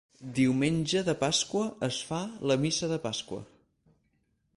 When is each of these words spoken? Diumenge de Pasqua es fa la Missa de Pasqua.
Diumenge 0.37 1.01
de 1.09 1.13
Pasqua 1.19 1.61
es 1.89 1.99
fa 2.07 2.21
la 2.53 2.57
Missa 2.65 2.91
de 2.93 2.99
Pasqua. 3.05 3.43